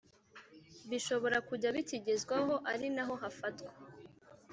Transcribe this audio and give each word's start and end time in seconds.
Bishobora 0.89 1.37
kujya 1.47 1.69
bikigezwaho 1.75 2.53
ari 2.71 2.87
naho 2.95 3.13
hafatwa 3.23 3.71